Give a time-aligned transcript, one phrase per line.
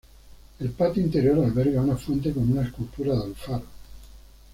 [0.59, 3.65] El patio interior alberga una fuente con una escultura de Alfaro.